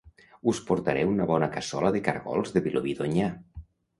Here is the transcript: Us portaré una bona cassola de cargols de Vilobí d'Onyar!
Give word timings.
Us 0.51 0.61
portaré 0.69 1.03
una 1.09 1.27
bona 1.33 1.49
cassola 1.57 1.93
de 1.97 2.01
cargols 2.09 2.57
de 2.57 2.65
Vilobí 2.69 2.97
d'Onyar! 3.01 3.31